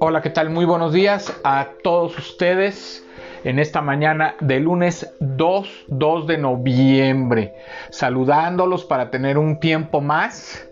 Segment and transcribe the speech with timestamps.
[0.00, 0.50] Hola, ¿qué tal?
[0.50, 3.04] Muy buenos días a todos ustedes
[3.42, 7.54] en esta mañana de lunes 2, 2 de noviembre,
[7.90, 10.68] saludándolos para tener un tiempo más,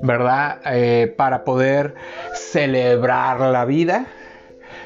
[0.00, 0.60] ¿verdad?
[0.66, 1.94] Eh, para poder
[2.34, 4.06] celebrar la vida,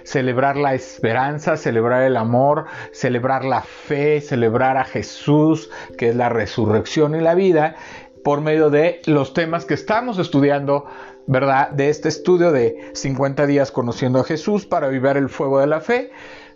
[0.03, 6.29] celebrar la esperanza, celebrar el amor, celebrar la fe, celebrar a Jesús, que es la
[6.29, 7.77] resurrección y la vida,
[8.25, 10.87] por medio de los temas que estamos estudiando
[11.27, 11.71] ¿verdad?
[11.71, 15.81] De este estudio de 50 días conociendo a Jesús para vivir el fuego de la
[15.81, 16.11] fe,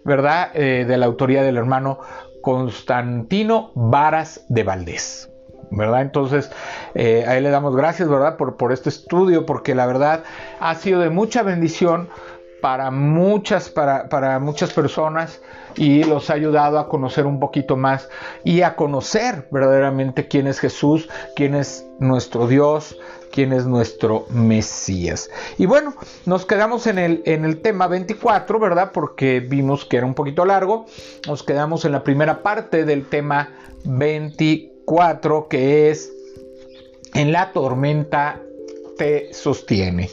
[0.05, 0.51] ¿verdad?
[0.55, 2.01] Eh, de la autoría del hermano
[2.43, 5.31] Constantino Varas de Valdés.
[5.71, 6.01] ¿verdad?
[6.01, 6.51] Entonces,
[6.95, 8.39] eh, a él le damos gracias, ¿verdad?
[8.39, 10.25] Por, por este estudio, porque la verdad
[10.61, 12.09] ha sido de mucha bendición
[12.61, 15.41] para muchas, para, para muchas personas
[15.77, 18.09] y los ha ayudado a conocer un poquito más
[18.45, 22.99] y a conocer verdaderamente quién es Jesús, quién es nuestro Dios,
[23.31, 25.31] quién es nuestro Mesías.
[25.57, 25.95] Y bueno,
[26.27, 28.91] nos quedamos en el, en el tema 24, ¿verdad?
[28.93, 30.87] Porque vimos que era un poquito largo.
[31.27, 33.51] Nos quedamos en la primera parte del tema
[33.85, 36.13] 24, que es
[37.15, 38.41] en la tormenta
[38.99, 40.11] te sostiene,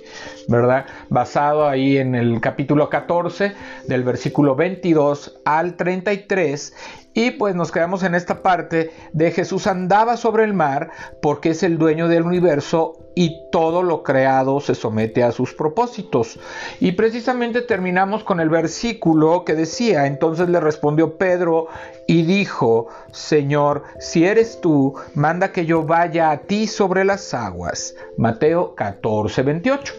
[0.48, 0.86] ¿verdad?
[1.10, 3.54] Basado ahí en el capítulo 14
[3.88, 6.74] del versículo 22 al 33
[7.14, 10.92] y pues nos quedamos en esta parte de Jesús andaba sobre el mar
[11.22, 16.38] porque es el dueño del universo y todo lo creado se somete a sus propósitos.
[16.80, 21.68] Y precisamente terminamos con el versículo que decía, entonces le respondió Pedro
[22.08, 27.96] y dijo, Señor, si eres tú, manda que yo vaya a ti sobre las aguas.
[28.18, 29.94] Mateo 14, 28.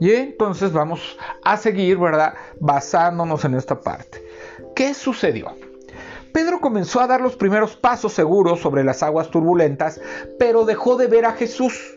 [0.00, 2.34] Y entonces vamos a seguir, ¿verdad?
[2.58, 4.22] Basándonos en esta parte.
[4.74, 5.52] ¿Qué sucedió?
[6.32, 10.00] Pedro comenzó a dar los primeros pasos seguros sobre las aguas turbulentas,
[10.38, 11.95] pero dejó de ver a Jesús.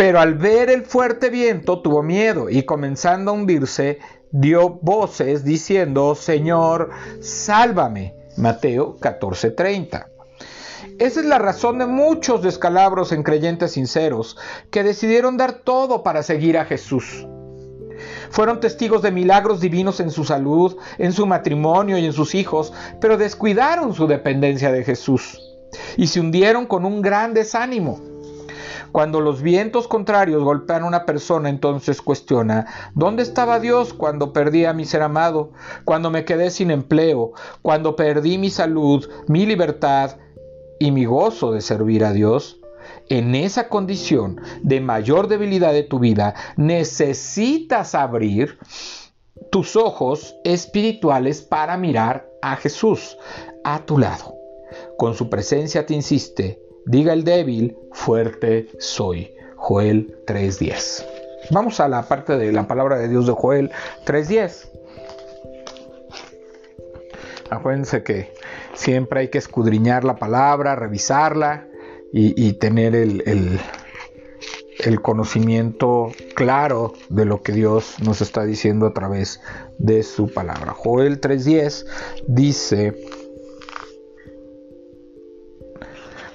[0.00, 3.98] Pero al ver el fuerte viento tuvo miedo y comenzando a hundirse,
[4.30, 6.88] dio voces diciendo, Señor,
[7.20, 8.14] sálvame.
[8.38, 10.06] Mateo 14:30.
[10.98, 14.38] Esa es la razón de muchos descalabros en creyentes sinceros
[14.70, 17.26] que decidieron dar todo para seguir a Jesús.
[18.30, 22.72] Fueron testigos de milagros divinos en su salud, en su matrimonio y en sus hijos,
[23.02, 25.38] pero descuidaron su dependencia de Jesús
[25.98, 28.09] y se hundieron con un gran desánimo.
[28.92, 34.64] Cuando los vientos contrarios golpean a una persona, entonces cuestiona, ¿dónde estaba Dios cuando perdí
[34.64, 35.52] a mi ser amado?
[35.84, 37.32] Cuando me quedé sin empleo,
[37.62, 40.16] cuando perdí mi salud, mi libertad
[40.78, 42.60] y mi gozo de servir a Dios?
[43.08, 48.58] en esa condición de mayor debilidad de tu vida, necesitas abrir
[49.50, 53.16] tus ojos espirituales para mirar a Jesús
[53.64, 54.36] a tu lado.
[54.96, 59.32] Con su presencia te insiste, diga el débil, fuerte soy.
[59.60, 61.04] Joel 3.10.
[61.50, 63.70] Vamos a la parte de la palabra de Dios de Joel
[64.06, 64.70] 3.10.
[67.50, 68.32] Acuérdense que
[68.74, 71.66] siempre hay que escudriñar la palabra, revisarla
[72.12, 73.22] y, tener el,
[74.78, 79.40] el, conocimiento claro de lo que Dios nos está diciendo a través
[79.78, 80.72] de su palabra.
[80.72, 81.86] Joel 3.10
[82.26, 82.96] dice,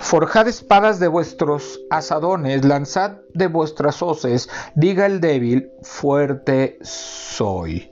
[0.05, 7.91] Forjad espadas de vuestros asadones, lanzad de vuestras hoces, diga el débil, fuerte soy.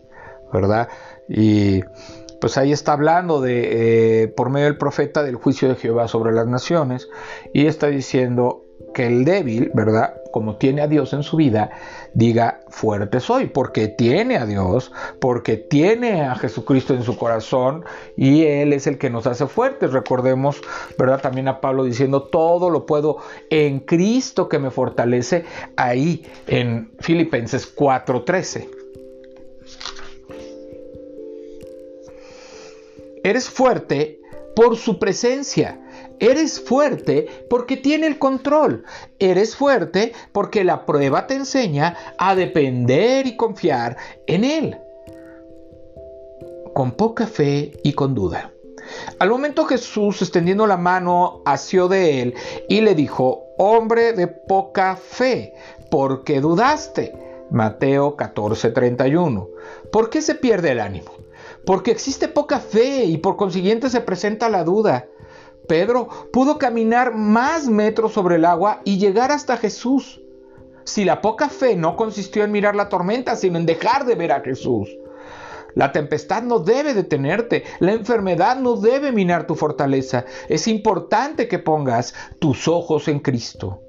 [0.54, 0.90] ¿Verdad?
[1.28, 1.82] Y
[2.40, 6.34] pues ahí está hablando de, eh, por medio del profeta, del juicio de Jehová sobre
[6.34, 7.10] las naciones,
[7.52, 8.63] y está diciendo
[8.94, 10.22] que el débil, ¿verdad?
[10.32, 11.72] Como tiene a Dios en su vida,
[12.14, 17.84] diga fuerte soy, porque tiene a Dios, porque tiene a Jesucristo en su corazón
[18.16, 19.92] y Él es el que nos hace fuertes.
[19.92, 20.62] Recordemos,
[20.98, 21.22] ¿verdad?
[21.22, 23.18] También a Pablo diciendo, todo lo puedo
[23.50, 28.70] en Cristo que me fortalece, ahí en Filipenses 4:13.
[33.24, 34.20] Eres fuerte
[34.56, 35.80] por su presencia.
[36.24, 38.86] Eres fuerte porque tiene el control.
[39.20, 44.78] Eres fuerte porque la prueba te enseña a depender y confiar en Él.
[46.74, 48.54] Con poca fe y con duda.
[49.20, 52.34] Al momento Jesús, extendiendo la mano, asió de él
[52.68, 55.54] y le dijo, hombre de poca fe,
[55.90, 57.14] ¿por qué dudaste?
[57.50, 59.50] Mateo 14:31.
[59.92, 61.12] ¿Por qué se pierde el ánimo?
[61.66, 65.08] porque existe poca fe y por consiguiente se presenta la duda.
[65.68, 70.22] Pedro pudo caminar más metros sobre el agua y llegar hasta Jesús.
[70.84, 74.32] Si la poca fe no consistió en mirar la tormenta, sino en dejar de ver
[74.32, 74.90] a Jesús.
[75.76, 80.26] La tempestad no debe detenerte, la enfermedad no debe minar tu fortaleza.
[80.50, 83.82] Es importante que pongas tus ojos en Cristo.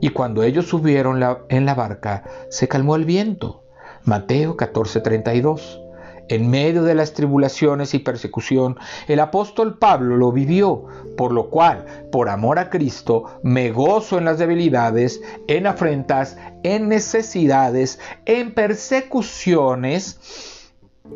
[0.00, 3.64] Y cuando ellos subieron en la barca, se calmó el viento.
[4.04, 5.89] Mateo 14:32.
[6.30, 8.76] En medio de las tribulaciones y persecución,
[9.08, 10.84] el apóstol Pablo lo vivió,
[11.16, 16.88] por lo cual, por amor a Cristo, me gozo en las debilidades, en afrentas, en
[16.88, 20.70] necesidades, en persecuciones,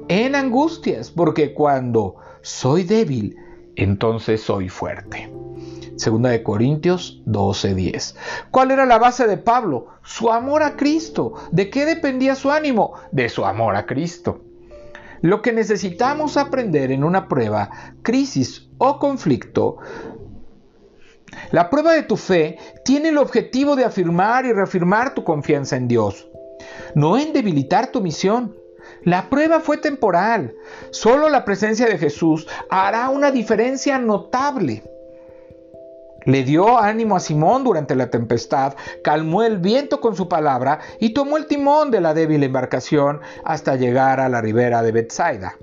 [0.08, 3.36] en angustias, porque cuando soy débil,
[3.76, 5.32] entonces soy fuerte.
[5.94, 8.16] Segunda de Corintios 12:10.
[8.50, 9.86] ¿Cuál era la base de Pablo?
[10.02, 11.34] Su amor a Cristo.
[11.52, 12.94] ¿De qué dependía su ánimo?
[13.12, 14.40] De su amor a Cristo.
[15.24, 17.70] Lo que necesitamos aprender en una prueba,
[18.02, 19.78] crisis o conflicto,
[21.50, 25.88] la prueba de tu fe tiene el objetivo de afirmar y reafirmar tu confianza en
[25.88, 26.28] Dios,
[26.94, 28.54] no en debilitar tu misión.
[29.02, 30.54] La prueba fue temporal.
[30.90, 34.82] Solo la presencia de Jesús hará una diferencia notable.
[36.26, 41.14] Le dio ánimo a Simón durante la tempestad, calmó el viento con su palabra y
[41.14, 45.58] tomó el timón de la débil embarcación hasta llegar a la ribera de Bethsaida.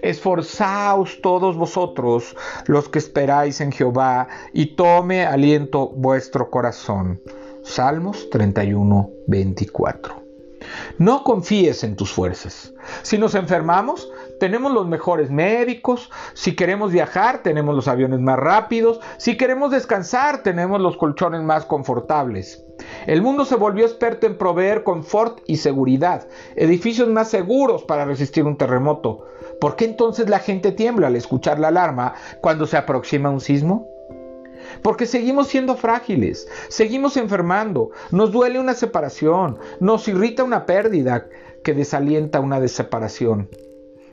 [0.00, 2.36] Esforzaos todos vosotros
[2.66, 7.20] los que esperáis en Jehová y tome aliento vuestro corazón.
[7.62, 10.24] Salmos 31, 24.
[10.98, 12.72] No confíes en tus fuerzas.
[13.02, 16.10] Si nos enfermamos, tenemos los mejores médicos.
[16.34, 19.00] Si queremos viajar, tenemos los aviones más rápidos.
[19.16, 22.64] Si queremos descansar, tenemos los colchones más confortables.
[23.06, 26.26] El mundo se volvió experto en proveer confort y seguridad,
[26.56, 29.26] edificios más seguros para resistir un terremoto.
[29.60, 33.88] ¿Por qué entonces la gente tiembla al escuchar la alarma cuando se aproxima un sismo?
[34.82, 41.28] Porque seguimos siendo frágiles, seguimos enfermando, nos duele una separación, nos irrita una pérdida
[41.62, 43.48] que desalienta una separación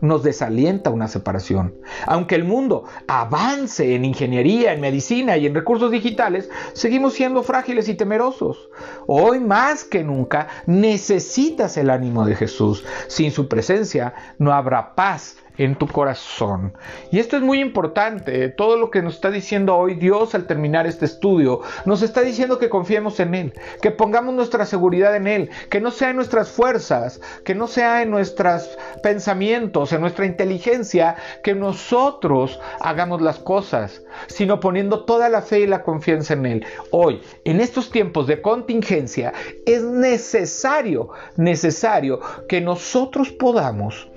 [0.02, 1.76] nos desalienta una separación.
[2.06, 7.88] Aunque el mundo avance en ingeniería, en medicina y en recursos digitales, seguimos siendo frágiles
[7.88, 8.70] y temerosos.
[9.08, 12.84] Hoy más que nunca necesitas el ánimo de Jesús.
[13.08, 16.74] Sin su presencia no habrá paz en tu corazón.
[17.12, 18.50] Y esto es muy importante.
[18.50, 22.60] Todo lo que nos está diciendo hoy Dios al terminar este estudio, nos está diciendo
[22.60, 26.52] que confiemos en Él, que pongamos nuestra seguridad en Él, que no sea en nuestras
[26.52, 34.02] fuerzas, que no sea en nuestros pensamientos, en nuestra inteligencia, que nosotros hagamos las cosas,
[34.28, 36.66] sino poniendo toda la fe y la confianza en Él.
[36.92, 39.34] Hoy, en estos tiempos de contingencia,
[39.66, 44.10] es necesario, necesario que nosotros podamos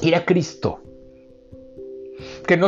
[0.00, 0.80] ir a Cristo.
[2.46, 2.58] Que,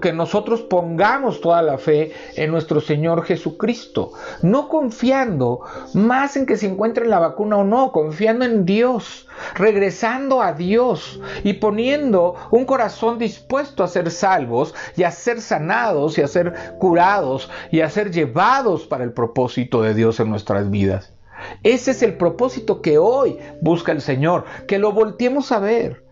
[0.00, 5.60] que, nosotros pongamos toda la fe en nuestro Señor Jesucristo, no confiando
[5.94, 11.20] más en que se encuentre la vacuna o no, confiando en Dios, regresando a Dios
[11.44, 16.54] y poniendo un corazón dispuesto a ser salvos y a ser sanados y a ser
[16.78, 21.12] curados y a ser llevados para el propósito de Dios en nuestras vidas.
[21.62, 26.02] Ese es el propósito que hoy busca el Señor, que lo volteemos a ver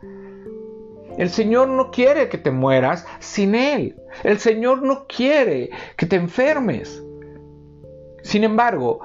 [1.18, 3.96] el Señor no quiere que te mueras sin Él.
[4.22, 7.02] El Señor no quiere que te enfermes.
[8.22, 9.00] Sin embargo,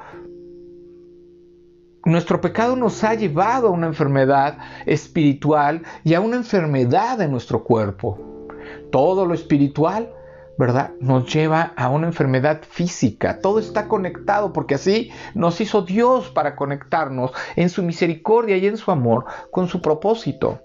[2.04, 7.64] nuestro pecado nos ha llevado a una enfermedad espiritual y a una enfermedad de nuestro
[7.64, 8.48] cuerpo.
[8.92, 10.12] Todo lo espiritual,
[10.58, 10.92] ¿verdad?
[11.00, 13.40] Nos lleva a una enfermedad física.
[13.40, 18.78] Todo está conectado porque así nos hizo Dios para conectarnos en su misericordia y en
[18.78, 20.60] su amor con su propósito.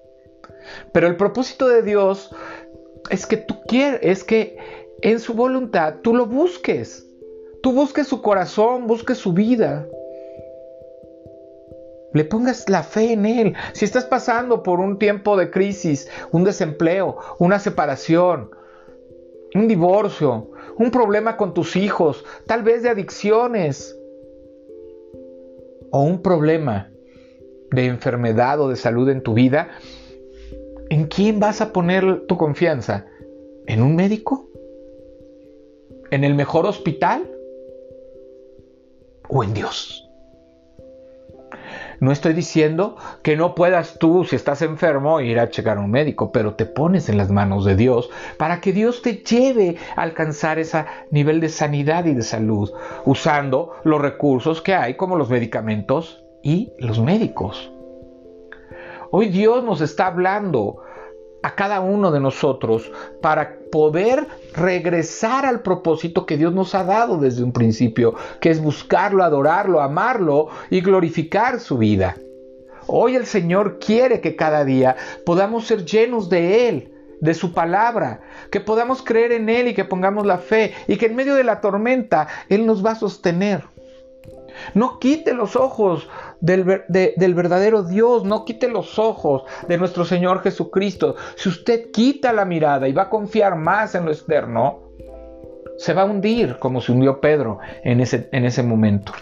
[0.92, 2.34] Pero el propósito de Dios
[3.10, 4.56] es que tú quieres, es que
[5.02, 7.06] en su voluntad tú lo busques.
[7.62, 9.86] Tú busques su corazón, busques su vida.
[12.12, 13.54] Le pongas la fe en Él.
[13.72, 18.50] Si estás pasando por un tiempo de crisis, un desempleo, una separación,
[19.54, 23.98] un divorcio, un problema con tus hijos, tal vez de adicciones,
[25.90, 26.90] o un problema
[27.70, 29.70] de enfermedad o de salud en tu vida,
[30.88, 33.06] ¿En quién vas a poner tu confianza?
[33.66, 34.48] ¿En un médico?
[36.10, 37.28] ¿En el mejor hospital?
[39.28, 40.08] ¿O en Dios?
[41.98, 45.90] No estoy diciendo que no puedas tú, si estás enfermo, ir a checar a un
[45.90, 50.02] médico, pero te pones en las manos de Dios para que Dios te lleve a
[50.02, 52.70] alcanzar ese nivel de sanidad y de salud,
[53.04, 57.72] usando los recursos que hay como los medicamentos y los médicos.
[59.10, 60.82] Hoy Dios nos está hablando
[61.42, 67.18] a cada uno de nosotros para poder regresar al propósito que Dios nos ha dado
[67.18, 72.16] desde un principio, que es buscarlo, adorarlo, amarlo y glorificar su vida.
[72.88, 78.20] Hoy el Señor quiere que cada día podamos ser llenos de Él, de su palabra,
[78.50, 81.44] que podamos creer en Él y que pongamos la fe y que en medio de
[81.44, 83.64] la tormenta Él nos va a sostener.
[84.74, 86.08] No quite los ojos
[86.40, 91.16] del, del, verdadero Dios, no quite los ojos de nuestro Señor Jesucristo.
[91.36, 94.80] Si usted quita la mirada y va a confiar más en lo externo,
[95.76, 99.12] se va a hundir como se hundió Pedro en ese, en ese momento,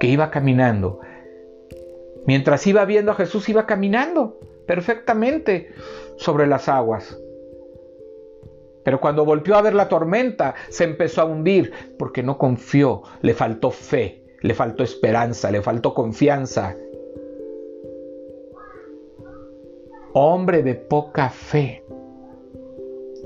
[0.00, 1.00] que iba caminando.
[2.26, 5.72] Mientras iba viendo a Jesús, iba caminando perfectamente
[6.16, 7.18] sobre las aguas.
[8.84, 13.34] Pero cuando volvió a ver la tormenta, se empezó a hundir porque no confió, le
[13.34, 16.76] faltó fe, le faltó esperanza, le faltó confianza.
[20.12, 21.84] Hombre de poca fe.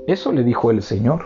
[0.07, 1.25] Eso le dijo el Señor.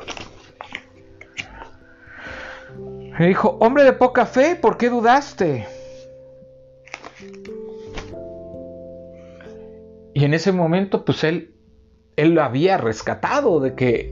[3.20, 5.66] Le dijo, hombre de poca fe, ¿por qué dudaste?
[10.14, 11.57] Y en ese momento, pues él,
[12.18, 14.12] él lo había rescatado de que,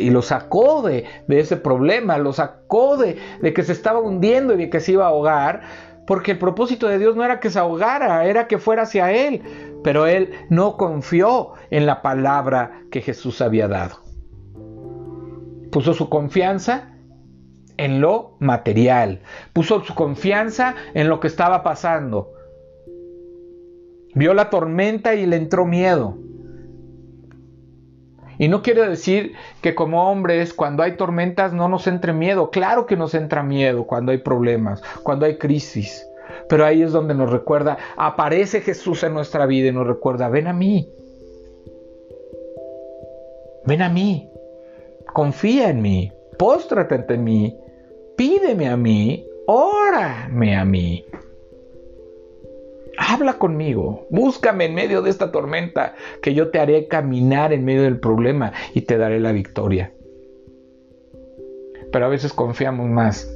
[0.00, 4.56] y lo sacó de, ese problema, lo sacó de, de que se estaba hundiendo y
[4.56, 5.60] de que se iba a ahogar,
[6.06, 9.42] porque el propósito de Dios no era que se ahogara, era que fuera hacia Él.
[9.84, 14.00] Pero Él no confió en la palabra que Jesús había dado.
[15.70, 16.94] Puso su confianza
[17.76, 19.20] en lo material,
[19.52, 22.32] puso su confianza en lo que estaba pasando.
[24.14, 26.16] Vio la tormenta y le entró miedo.
[28.38, 32.50] Y no quiere decir que como hombres cuando hay tormentas no nos entre miedo.
[32.50, 36.06] Claro que nos entra miedo cuando hay problemas, cuando hay crisis.
[36.48, 40.46] Pero ahí es donde nos recuerda, aparece Jesús en nuestra vida y nos recuerda, ven
[40.46, 40.88] a mí.
[43.64, 44.30] Ven a mí.
[45.12, 46.12] Confía en mí.
[46.38, 47.58] Póstrate ante mí.
[48.16, 49.26] Pídeme a mí.
[49.46, 51.04] Órame a mí.
[53.08, 57.82] Habla conmigo, búscame en medio de esta tormenta, que yo te haré caminar en medio
[57.82, 59.92] del problema y te daré la victoria.
[61.92, 63.32] Pero a veces confiamos más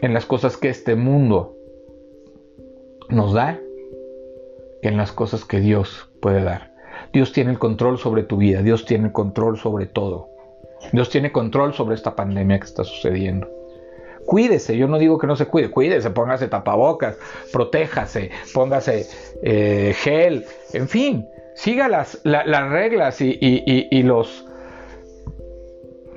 [0.00, 1.56] en las cosas que este mundo
[3.08, 3.58] nos da
[4.80, 6.76] que en las cosas que Dios puede dar.
[7.12, 10.28] Dios tiene el control sobre tu vida, Dios tiene el control sobre todo.
[10.92, 13.59] Dios tiene control sobre esta pandemia que está sucediendo.
[14.30, 17.18] Cuídese, yo no digo que no se cuide, cuídese, póngase tapabocas,
[17.52, 19.08] protéjase, póngase
[19.42, 24.46] eh, gel, en fin, siga las, las reglas y, los...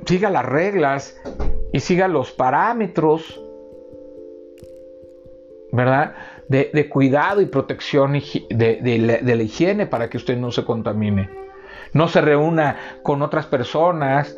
[0.06, 1.20] Siga las reglas
[1.72, 3.42] y siga los parámetros,
[5.72, 6.14] ¿verdad?
[6.48, 11.32] De, cuidado y protección de, de la higiene para que usted no se contamine.
[11.94, 14.38] No se reúna con otras personas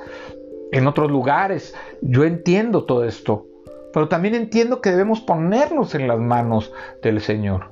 [0.71, 1.75] en otros lugares.
[1.99, 3.47] Yo entiendo todo esto
[3.95, 7.71] pero también entiendo que debemos ponernos en las manos del Señor,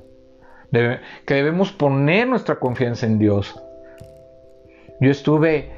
[0.72, 3.62] que debemos poner nuestra confianza en Dios.
[5.02, 5.70] Yo estuve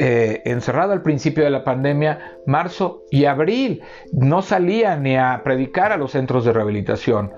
[0.00, 3.80] eh, encerrado al principio de la pandemia, marzo y abril,
[4.10, 7.32] no salía ni a predicar a los centros de rehabilitación.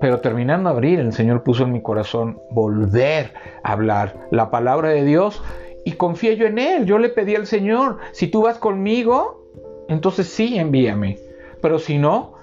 [0.00, 5.04] Pero terminando abril, el Señor puso en mi corazón volver a hablar la palabra de
[5.04, 5.40] Dios
[5.84, 6.86] y confié yo en Él.
[6.86, 9.46] Yo le pedí al Señor, si tú vas conmigo,
[9.88, 11.18] entonces sí, envíame
[11.62, 12.34] pero si no,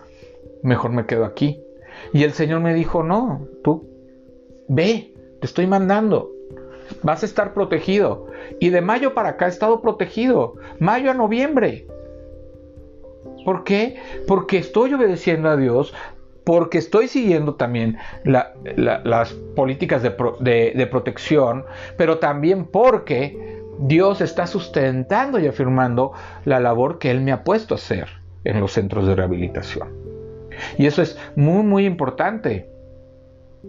[0.63, 1.61] mejor me quedo aquí.
[2.13, 3.87] Y el Señor me dijo, no, tú
[4.67, 6.31] ve, te estoy mandando,
[7.03, 8.27] vas a estar protegido.
[8.59, 11.85] Y de mayo para acá he estado protegido, mayo a noviembre.
[13.43, 13.97] ¿Por qué?
[14.27, 15.93] Porque estoy obedeciendo a Dios,
[16.45, 21.65] porque estoy siguiendo también las políticas de, protección,
[21.97, 26.11] pero también porque Dios está sustentando y afirmando
[26.45, 29.89] la labor que Él me ha puesto a hacer en los centros de rehabilitación.
[30.77, 32.69] Y eso es muy, muy importante.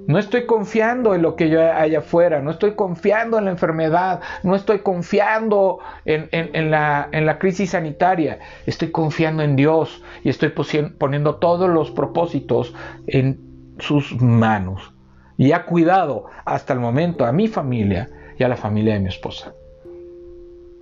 [0.06, 4.20] No estoy confiando en lo que yo haya afuera, no estoy confiando en la enfermedad,
[4.44, 10.52] no estoy confiando en, la, en la crisis sanitaria, estoy confiando en Dios y estoy
[10.96, 12.72] poniendo todos los propósitos
[13.08, 13.40] en
[13.80, 14.92] sus manos.
[15.36, 19.08] Y ha cuidado hasta el momento a mi familia y a la familia de mi
[19.08, 19.54] esposa.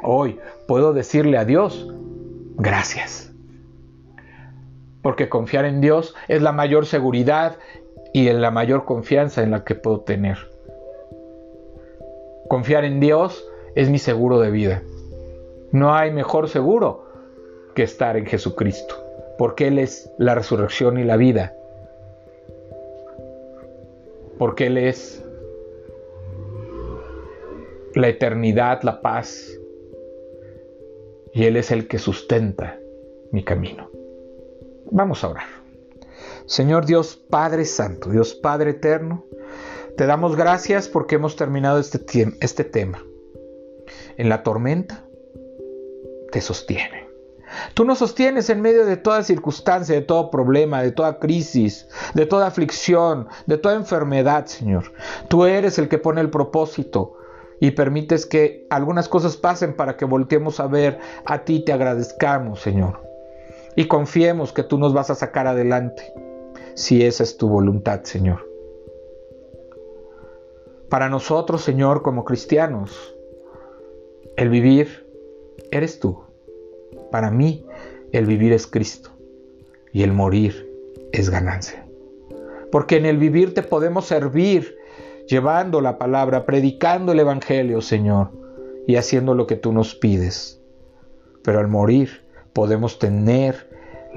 [0.02, 1.88] Hoy puedo decirle a Dios,
[2.57, 3.27] gracias
[5.02, 7.57] porque confiar en Dios es la mayor seguridad
[8.12, 10.38] y en la mayor confianza en la que puedo tener.
[12.49, 14.83] Confiar en Dios es mi seguro de vida.
[15.71, 17.05] No hay mejor seguro
[17.75, 18.97] que estar en Jesucristo,
[19.37, 21.55] porque Él es la resurrección y la vida.
[24.38, 25.25] Porque Él es
[27.95, 29.49] la eternidad, la paz.
[31.35, 32.78] Y Él es el que sustenta
[33.31, 33.90] mi camino.
[34.90, 35.47] Vamos a orar.
[36.47, 39.25] Señor Dios Padre Santo, Dios Padre Eterno,
[39.97, 42.04] te damos gracias porque hemos terminado este,
[42.40, 43.02] este tema.
[44.16, 45.04] En la tormenta
[46.30, 47.09] te sostiene.
[47.75, 52.26] Tú nos sostienes en medio de toda circunstancia, de todo problema, de toda crisis, de
[52.26, 54.92] toda aflicción, de toda enfermedad, Señor.
[55.28, 57.16] Tú eres el que pone el propósito
[57.61, 62.61] y permites que algunas cosas pasen para que volteemos a ver a ti, te agradezcamos,
[62.61, 63.08] Señor.
[63.78, 66.02] Y confiemos que tú nos vas a sacar adelante,
[66.75, 68.44] si esa es tu voluntad, Señor.
[70.88, 73.14] Para nosotros, Señor, como cristianos,
[74.37, 75.06] el vivir
[75.70, 76.18] eres tú.
[77.12, 77.64] Para mí,
[78.11, 79.11] el vivir es Cristo
[79.92, 80.68] y el morir
[81.12, 81.87] es ganancia.
[82.73, 84.76] Porque en el vivir te podemos servir
[85.28, 88.32] llevando la palabra, predicando el Evangelio, Señor,
[88.88, 90.61] y haciendo lo que tú nos pides.
[91.44, 93.67] Pero al morir podemos tener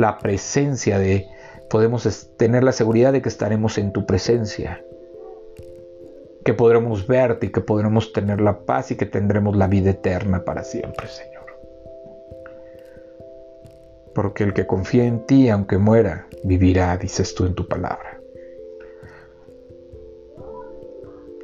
[0.02, 1.28] la presencia de,
[1.70, 4.84] podemos tener la seguridad de que estaremos en tu presencia,
[6.44, 10.44] que podremos verte y que podremos tener la paz y que tendremos la vida eterna
[10.44, 11.42] para siempre, Señor
[14.14, 18.20] porque el que confía en ti, aunque muera, vivirá, dices tú en tu palabra.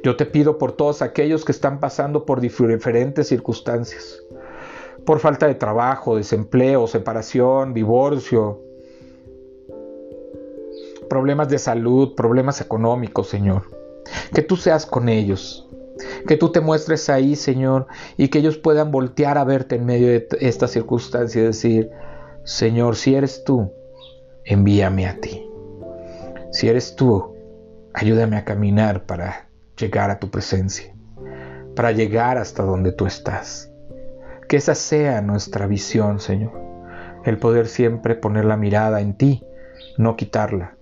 [0.02, 4.22] Yo te pido por todos aquellos que están pasando por diferentes circunstancias,
[5.04, 8.62] por falta de trabajo, desempleo, separación, divorcio,
[11.08, 13.70] problemas de salud, problemas económicos, Señor.
[14.32, 15.68] Que tú seas con ellos,
[16.26, 17.86] que tú te muestres ahí, Señor,
[18.16, 21.90] y que ellos puedan voltear a verte en medio de esta circunstancia y decir,
[22.44, 23.72] Señor, si eres tú,
[24.44, 25.48] envíame a ti.
[26.52, 27.34] Si eres tú,
[27.92, 30.94] ayúdame a caminar para llegar a tu presencia,
[31.76, 33.70] para llegar hasta donde tú estás.
[34.48, 36.52] Que esa sea nuestra visión, Señor.
[37.24, 39.44] El poder siempre poner la mirada en ti,
[39.98, 40.74] no quitarla,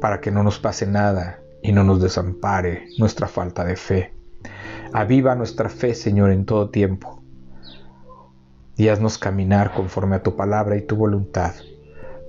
[0.00, 4.12] para que no nos pase nada y no nos desampare nuestra falta de fe.
[4.92, 7.22] Aviva nuestra fe, Señor, en todo tiempo
[8.76, 11.54] y haznos caminar conforme a tu palabra y tu voluntad,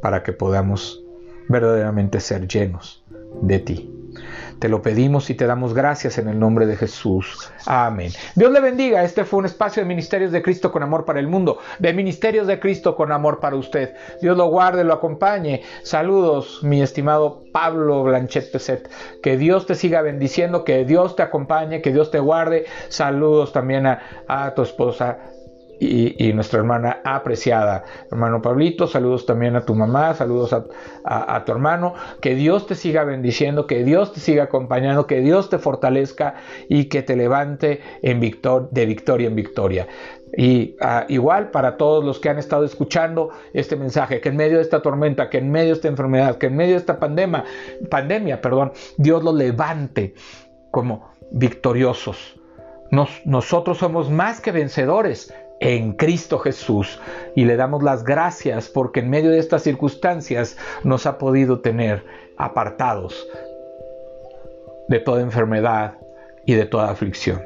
[0.01, 1.03] para que podamos
[1.49, 3.03] verdaderamente ser llenos
[3.41, 3.96] de ti.
[4.59, 7.51] Te lo pedimos y te damos gracias en el nombre de Jesús.
[7.65, 8.11] Amén.
[8.35, 9.03] Dios le bendiga.
[9.03, 12.47] Este fue un espacio de Ministerios de Cristo con amor para el mundo, de Ministerios
[12.47, 13.93] de Cristo con amor para usted.
[14.21, 15.61] Dios lo guarde, lo acompañe.
[15.83, 18.89] Saludos, mi estimado Pablo Blanchet Peset.
[19.21, 22.65] Que Dios te siga bendiciendo, que Dios te acompañe, que Dios te guarde.
[22.89, 25.19] Saludos también a, a tu esposa
[25.79, 27.83] y, nuestra hermana apreciada.
[28.11, 31.93] Hermano Pablito, saludos también a tu mamá, saludos a, tu hermano.
[32.21, 36.35] Que Dios te siga bendiciendo, que Dios te siga acompañando, que Dios te fortalezca
[36.67, 39.87] y que te levante en victor, de victoria en victoria.
[40.35, 44.57] Y ah, igual para todos los que han estado escuchando este mensaje, que en medio
[44.57, 47.45] de esta tormenta, que en medio de esta enfermedad, que en medio de esta pandemia,
[47.89, 50.13] pandemia perdón, Dios los levante
[50.71, 52.39] como victoriosos.
[53.25, 56.99] nosotros somos más que vencedores en Cristo Jesús
[57.35, 62.03] y le damos las gracias porque en medio de estas circunstancias nos ha podido tener
[62.37, 63.27] apartados
[64.87, 65.95] de toda enfermedad
[66.45, 67.41] y de toda aflicción.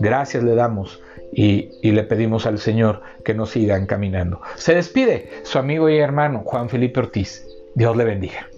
[0.00, 4.40] Gracias le damos y, le pedimos al Señor que nos siga encaminando.
[4.56, 7.46] Se despide su amigo y hermano Juan Felipe Ortiz.
[7.74, 8.48] Dios le bendiga.